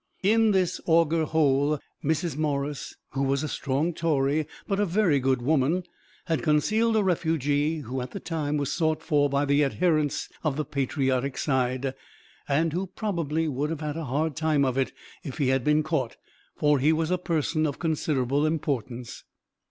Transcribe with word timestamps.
In 0.23 0.49
this 0.49 0.81
"Auger 0.87 1.25
Hole," 1.25 1.77
Mrs. 2.03 2.35
Morris, 2.35 2.95
who 3.11 3.21
was 3.21 3.43
a 3.43 3.47
strong 3.47 3.93
Tory, 3.93 4.47
but 4.67 4.79
a 4.79 4.83
very 4.87 5.19
good 5.19 5.43
woman, 5.43 5.83
had 6.25 6.41
concealed 6.41 6.95
a 6.95 7.03
refugee 7.03 7.81
who 7.81 8.01
at 8.01 8.09
the 8.09 8.19
time 8.19 8.57
was 8.57 8.71
sought 8.71 9.03
for 9.03 9.29
by 9.29 9.45
the 9.45 9.63
adherents 9.63 10.27
of 10.43 10.55
the 10.57 10.65
patriotic 10.65 11.37
side, 11.37 11.93
and 12.49 12.73
who 12.73 12.87
probably 12.87 13.47
would 13.47 13.69
have 13.69 13.81
had 13.81 13.95
a 13.95 14.05
hard 14.05 14.35
time 14.35 14.65
of 14.65 14.75
it 14.75 14.91
if 15.23 15.37
he 15.37 15.49
had 15.49 15.63
been 15.63 15.83
caught, 15.83 16.17
for 16.55 16.79
he 16.79 16.91
was 16.91 17.11
a 17.11 17.19
person 17.19 17.67
of 17.67 17.77
considerable 17.77 18.47
importance. 18.47 19.23